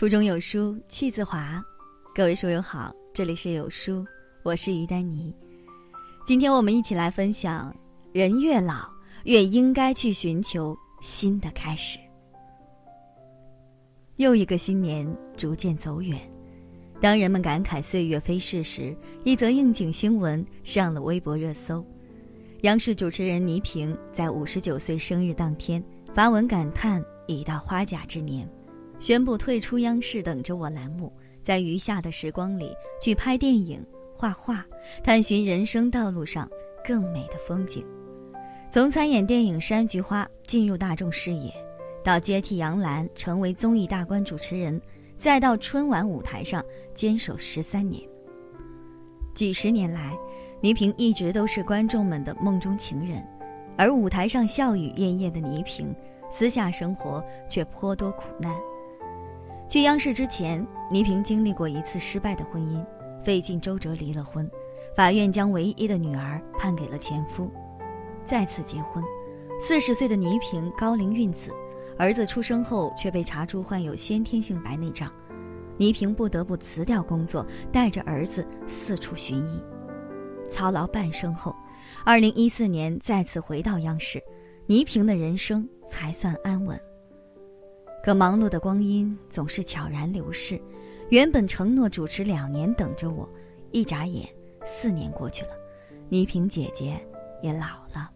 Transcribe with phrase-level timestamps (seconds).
[0.00, 1.62] 腹中有书气自华，
[2.14, 4.02] 各位书友好，这里是有书，
[4.42, 5.30] 我是于丹妮。
[6.24, 7.70] 今天我们一起来分享：
[8.10, 8.88] 人越老，
[9.24, 11.98] 越应该去寻求新的开始。
[14.16, 15.06] 又一个新年
[15.36, 16.18] 逐渐走远，
[16.98, 21.84] 当人们感慨岁月飞逝时，一则应景新闻上了微博热搜。
[22.62, 28.48] 央视主持人倪萍在五十九岁生日当天发文感叹：“已到花甲之年。”
[29.00, 31.10] 宣布退出央视等着我栏目，
[31.42, 33.82] 在余下的时光里去拍电影、
[34.14, 34.64] 画画，
[35.02, 36.48] 探寻人生道路上
[36.86, 37.82] 更美的风景。
[38.70, 41.50] 从参演电影《山菊花》进入大众视野，
[42.04, 44.78] 到接替杨澜成为综艺大观主持人，
[45.16, 46.62] 再到春晚舞台上
[46.94, 48.02] 坚守十三年。
[49.34, 50.14] 几十年来，
[50.60, 53.26] 倪萍一直都是观众们的梦中情人，
[53.78, 55.92] 而舞台上笑语晏晏的倪萍，
[56.30, 58.54] 私下生活却颇多苦难。
[59.70, 62.84] 去央视之前，倪萍经历过一次失败的婚姻，
[63.24, 64.50] 费尽周折离了婚，
[64.96, 67.48] 法院将唯一的女儿判给了前夫，
[68.24, 69.00] 再次结婚。
[69.62, 71.52] 四十岁的倪萍高龄孕子，
[71.96, 75.08] 儿子出生后却被查出患有先天性白内障，
[75.76, 79.62] 倪萍不得不辞掉工作，带着儿子四处寻医。
[80.50, 81.54] 操劳半生后，
[82.04, 84.20] 二零一四年再次回到央视，
[84.66, 86.76] 倪萍的人生才算安稳。
[88.02, 90.60] 可忙碌的光阴总是悄然流逝，
[91.10, 93.28] 原本承诺主持两年等着我，
[93.72, 94.26] 一眨眼
[94.64, 95.50] 四年过去了，
[96.08, 96.98] 倪萍姐姐
[97.42, 98.10] 也老了。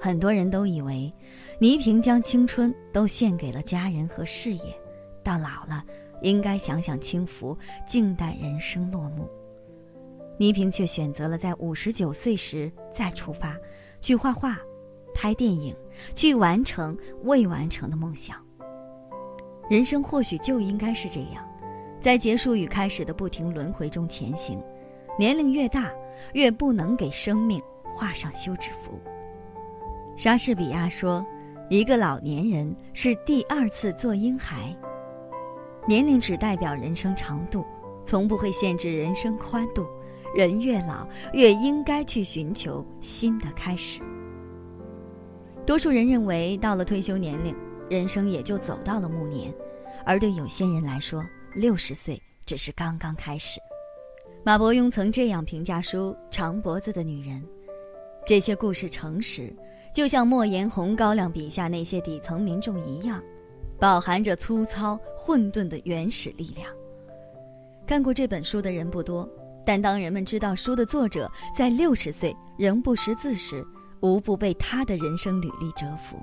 [0.00, 1.12] 很多人都以为，
[1.60, 4.76] 倪萍将青春都献给了家人和事业，
[5.22, 5.84] 到老了
[6.20, 9.30] 应该享享清福，静待人生落幕。
[10.36, 13.56] 倪萍却选择了在五十九岁时再出发，
[14.00, 14.58] 去画画、
[15.14, 15.74] 拍电影，
[16.12, 18.44] 去完成未完成的梦想。
[19.68, 21.42] 人生或许就应该是这样，
[22.00, 24.62] 在结束与开始的不停轮回中前行。
[25.18, 25.90] 年龄越大，
[26.32, 29.00] 越不能给生命画上休止符。
[30.16, 31.24] 莎士比亚说
[31.70, 34.76] ：“一个老年人是第二次做婴孩。”
[35.88, 37.64] 年龄只代表人生长度，
[38.04, 39.86] 从不会限制人生宽度。
[40.34, 44.00] 人越老，越应该去寻求新的开始。
[45.64, 47.54] 多数人认为，到了退休年龄。
[47.88, 49.52] 人生也就走到了暮年，
[50.04, 51.22] 而对有些人来说，
[51.54, 53.60] 六十岁只是刚刚开始。
[54.42, 57.40] 马伯庸曾这样评价书《长脖子的女人》：
[58.26, 59.54] 这些故事诚实，
[59.94, 63.22] 就像莫言、红高粱笔下那些底层民众一样，
[63.78, 66.68] 饱含着粗糙混沌的原始力量。
[67.86, 69.28] 看过这本书的人不多，
[69.64, 73.64] 但当人们知道书的作者在六十岁仍不识字时，
[74.00, 76.18] 无不被他的人生履历折服。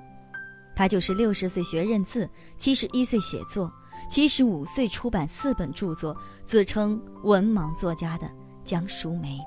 [0.82, 3.72] 他就是六十岁学认字，七十一岁写作，
[4.08, 8.28] 七十五岁出版四本著作，自称文盲作家的
[8.64, 9.38] 江淑梅。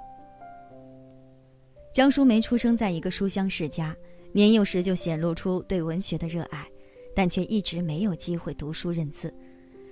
[1.94, 3.94] 江淑梅出生在一个书香世家，
[4.32, 6.66] 年幼时就显露出对文学的热爱，
[7.14, 9.34] 但却一直没有机会读书认字。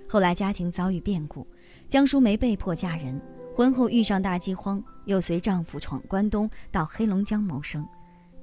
[0.08, 1.46] 后来家庭遭遇变故，
[1.90, 3.20] 江淑梅被迫嫁人，
[3.54, 7.86] 婚后遇上大饥荒，又随丈夫闯关东到黑龙江谋生。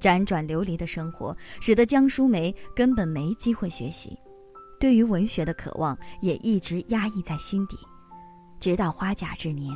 [0.01, 4.17] 辗转流离的生活，使得江淑梅根本没机会学习，
[4.79, 7.77] 对于文学的渴望也一直压抑在心底。
[8.59, 9.71] 直到花甲之年，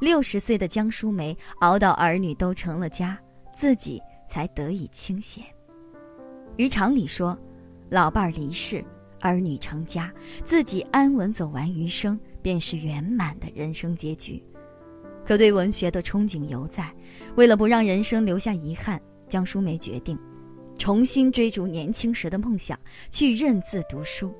[0.00, 3.18] 六十岁的江淑梅熬到儿女都成了家，
[3.54, 5.44] 自己才得以清闲。
[6.56, 7.38] 于常理说，
[7.90, 8.82] 老伴儿离世，
[9.20, 10.12] 儿女成家，
[10.42, 14.42] 自己安稳走完余生，便是圆满的人生结局。
[15.26, 16.90] 可对文学的憧憬犹在，
[17.34, 19.00] 为了不让人生留下遗憾。
[19.28, 20.18] 江淑梅决定
[20.78, 22.78] 重新追逐年轻时的梦想，
[23.10, 24.34] 去认字读书。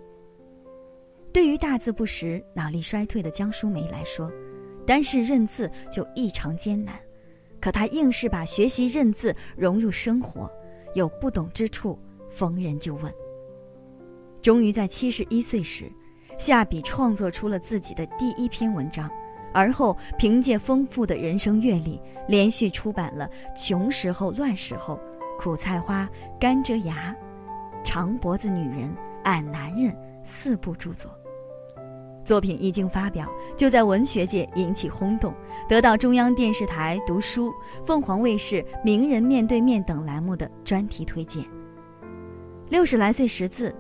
[1.32, 4.30] 对于大字不识、脑力衰退的江淑梅来说，
[4.86, 6.98] 单是认字就异常艰难。
[7.60, 10.50] 可她硬是把学习认字融入生活，
[10.94, 11.98] 有不懂之处，
[12.30, 13.12] 逢人就问。
[14.42, 15.91] 终于在七十一岁时，
[16.39, 19.10] 下笔创作出了自己的第一篇文章。
[19.56, 21.98] 而后，凭借丰富的人生阅历，
[22.28, 23.26] 连续出版了
[23.66, 24.94] 《穷时候乱时候》
[25.42, 26.04] 《苦菜花》
[26.38, 27.16] 《甘蔗芽》
[27.82, 28.86] 《长脖子女人》
[29.24, 29.91] 《俺男人》
[30.22, 31.10] 四部著作。
[32.22, 35.32] 作品一经发表，就在文学界引起轰动，
[35.66, 37.50] 得到中央电视台读书、
[37.82, 41.42] 凤凰卫视《名人面对面》等栏目的专题推荐。
[42.68, 43.74] 六十来岁识字，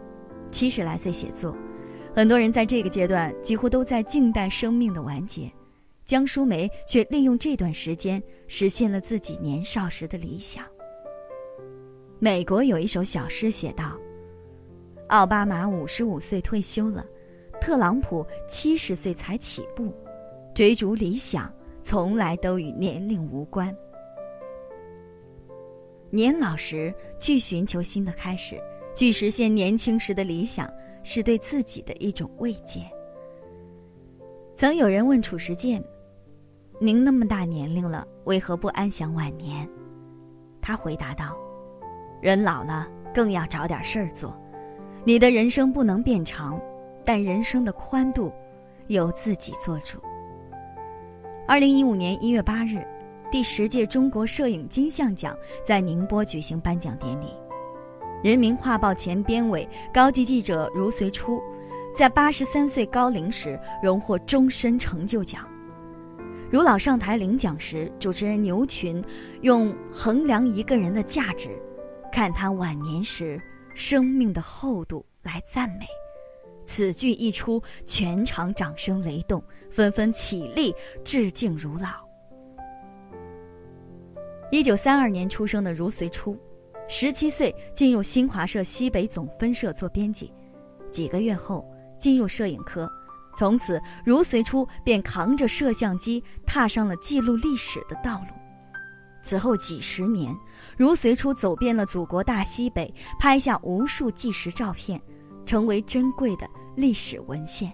[0.50, 1.54] 七十来岁写作，
[2.14, 5.52] 很多人在这个阶段几乎都在静待生命的完结。
[6.06, 10.64] 江淑梅却利用这段时间实现了自己年少时的理想。
[12.20, 13.98] 美国有一首小诗写道
[15.10, 17.04] ：“奥巴马五十五岁退休了，
[17.60, 19.92] 特朗普七十岁才起步，
[20.54, 23.76] 追逐理想从来都与年龄无关。
[26.08, 28.62] 年老时去寻求新的开始，
[28.94, 32.80] 去实现年轻时的理想，是对自己的一种慰藉。
[34.54, 35.82] 曾有人问褚时健
[36.78, 39.68] ：“您那么大年龄了，为何不安享晚年？”
[40.60, 41.36] 他回答道
[42.20, 44.36] ：“人老了，更要找点事儿做。
[45.04, 46.60] 你的人生不能变长，
[47.04, 48.32] 但人生的宽度，
[48.88, 49.98] 由自己做主。”
[51.48, 52.86] 二零一五年一月八日。
[53.28, 57.26] 第十届中国摄影金像奖在宁波举行颁奖典礼，
[58.22, 61.42] 人民画报前编委、高级记者如随初，
[61.92, 65.44] 在八十三岁高龄时荣获终身成就奖。
[66.50, 69.02] 茹老上台领奖时，主持人牛群
[69.42, 71.50] 用“衡量一个人的价值，
[72.12, 73.40] 看他晚年时
[73.74, 75.86] 生命的厚度”来赞美。
[76.64, 80.72] 此句一出，全场掌声雷动，纷纷起立
[81.04, 82.06] 致敬茹老。
[84.52, 86.38] 一九三二年出生的茹随初，
[86.88, 90.32] 十七岁进入新华社西北总分社做编辑，
[90.90, 92.88] 几个月后进入摄影科，
[93.36, 98.34] 从此茹随初便扛着摄像机踏上了记录历史的道路。
[99.22, 100.34] 此后几十年，
[100.76, 105.00] 茹随初走遍了祖国大西北，拍下无数纪实照片，
[105.44, 107.72] 成为珍贵的历史文献。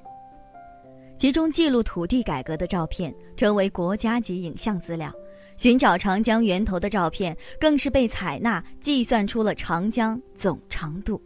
[1.18, 5.12] 其中记录土地改革的照片，成为国家级影像资料。
[5.58, 11.22] 寻找长江源头的照片更是被采纳，计算出了长江总长度。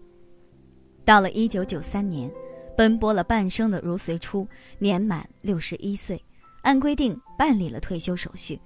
[1.04, 2.28] 到了一九九三年，
[2.76, 4.46] 奔波了半生的如随初
[4.78, 6.22] 年满六十一岁，
[6.62, 8.60] 按规定办理了退休手续，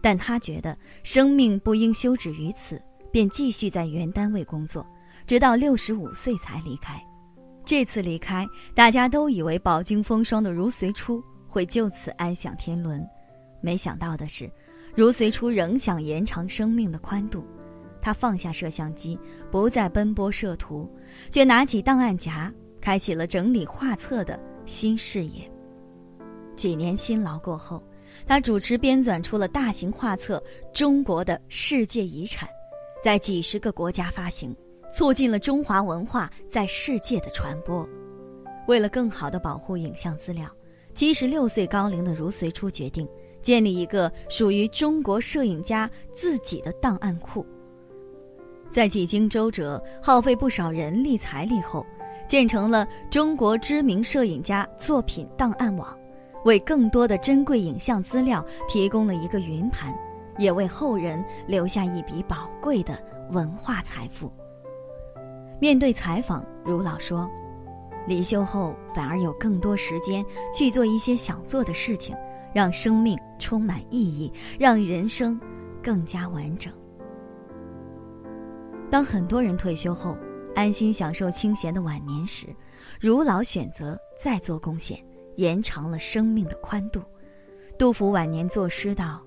[0.00, 4.86] 但他觉得生命不应休止于此，便继续在原单位工作，
[5.26, 6.98] 直到六十五岁才离开。
[7.66, 13.06] 这次离开，大家都以为饱经风霜的如随初会就此安享天伦，
[13.60, 14.50] 没想到的是。
[14.96, 17.44] 如随初仍想延长生命的宽度，
[18.02, 19.16] 他放下摄像机，
[19.50, 20.90] 不再奔波摄图，
[21.30, 25.50] 却拿起档案夹，开启了整理画册的新事业。
[26.56, 27.82] 几年辛劳过后，
[28.26, 30.42] 他主持编纂出了大型画册
[30.76, 32.48] 《中国的世界遗产》，
[33.04, 34.54] 在几十个国家发行，
[34.92, 37.88] 促进了中华文化在世界的传播。
[38.66, 40.48] 为了更好的保护影像资料，
[40.94, 43.08] 七十六岁高龄的如随初决定。
[43.42, 47.42] 建立一个属于中国摄影家自己的档案库。
[48.70, 51.86] 在几经周折、耗费不少人力财力后，
[52.30, 55.98] 建成了中国知名摄影家作品档案网，
[56.44, 59.92] 为更多的珍贵影像资料提供了一个云盘，
[60.38, 62.96] 也为后人留下一笔宝贵的
[63.32, 64.32] 文化财富。
[65.58, 67.28] 面对采访，如老说
[68.06, 70.24] ：“离休后反而有更多时间
[70.54, 72.16] 去做一些想做的事情。”
[72.54, 75.40] 让生命充满意义，让人生
[75.82, 76.72] 更加完整。
[78.88, 80.16] 当很多人退休后，
[80.60, 82.46] 安心享受清闲的晚年时，
[83.00, 85.02] 如老选择再做贡献，
[85.36, 87.02] 延长了生命的宽度。
[87.78, 89.22] 杜甫晚年作诗道：“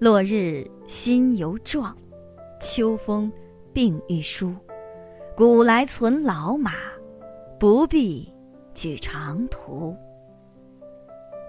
[0.00, 1.94] 落日心犹壮，
[2.58, 3.30] 秋风
[3.74, 4.54] 病愈疏。
[5.36, 6.72] 古来存老马，
[7.60, 8.32] 不必
[8.72, 9.94] 举长途。”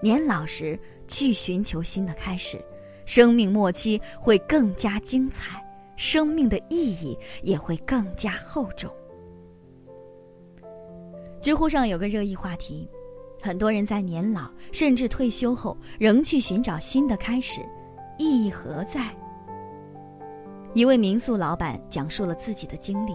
[0.04, 2.62] 年老时去寻求新的开始，
[3.06, 5.64] 生命末期会更加精彩，
[5.96, 8.92] 生命的意义也会更加厚重。
[11.40, 12.88] 知乎上有个热议话题：
[13.40, 17.60] 很多人在年老甚至退休后仍去寻找新的开始，
[18.18, 19.14] 意义何在？
[20.74, 23.14] 一位民宿老板讲述了自己的经历，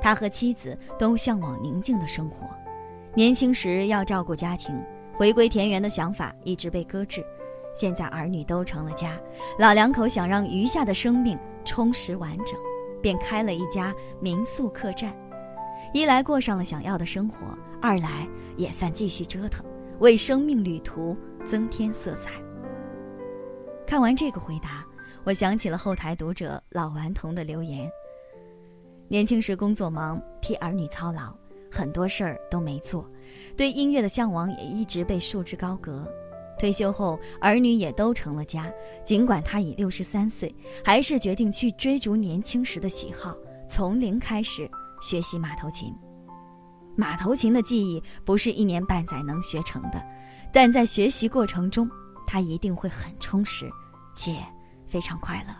[0.00, 2.48] 他和妻子都向往宁静的生活，
[3.14, 4.74] 年轻时要照顾家庭。
[5.14, 7.22] 回归田园的想法一直被搁置，
[7.74, 9.20] 现在儿女都成了家，
[9.58, 12.58] 老两口想让余下的生命充实完整，
[13.02, 15.14] 便开了一家民宿客栈。
[15.92, 17.46] 一来过上了想要的生活，
[17.82, 19.66] 二来也算继续折腾，
[19.98, 22.40] 为生命旅途增添色彩。
[23.86, 24.86] 看完这个回答，
[25.24, 27.90] 我想起了后台读者老顽童的留言：
[29.08, 31.34] 年轻时工作忙，替儿女操劳，
[31.72, 33.04] 很多事儿都没做。
[33.56, 36.06] 对音乐的向往也一直被束之高阁。
[36.56, 38.72] 退休后，儿女也都成了家。
[39.04, 40.54] 尽管他已六十三岁，
[40.84, 43.34] 还是决定去追逐年轻时的喜好，
[43.68, 44.70] 从零开始
[45.00, 45.94] 学习马头琴。
[46.96, 50.04] 马头琴的技艺不是一年半载能学成的，
[50.52, 51.88] 但在学习过程中，
[52.26, 53.70] 他一定会很充实，
[54.14, 54.36] 且
[54.86, 55.54] 非常快乐。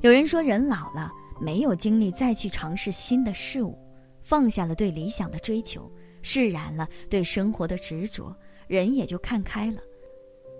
[0.00, 3.78] 有人说，人老了，没有精力再去尝试新的事物，
[4.22, 5.90] 放下了对理想的追求。
[6.24, 8.34] 释然了对生活的执着，
[8.68, 9.80] 人也就看开了。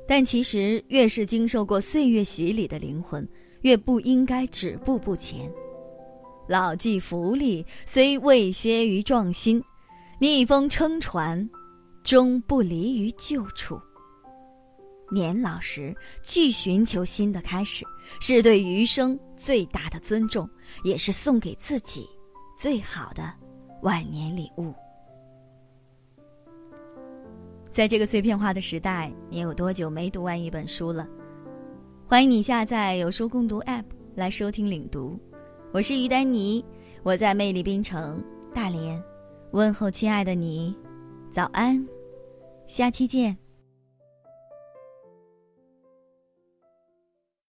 [0.08, 3.26] 但其实，越是经受过岁月洗礼的灵魂，
[3.60, 5.48] 越不应该止步不前。
[6.48, 9.60] 老骥伏枥，虽未歇于壮心；
[10.18, 11.48] 逆风撑船，
[12.02, 13.80] 终不离于旧处。
[15.10, 17.84] 年老时去寻求新的开始，
[18.20, 20.48] 是对余生最大的尊重，
[20.84, 22.08] 也是送给自己
[22.58, 23.32] 最好的
[23.82, 24.74] 晚年礼物。
[27.70, 31.06] 在这个碎片化的时代，你有多久没读完一本书了？
[32.06, 33.84] 欢迎你下载有书共读 App
[34.14, 35.18] 来收听领读。
[35.72, 36.62] 我是于丹妮，
[37.02, 39.02] 我在魅力冰城大连，
[39.52, 40.76] 问候亲爱的你，
[41.32, 41.82] 早安，
[42.66, 43.41] 下期见。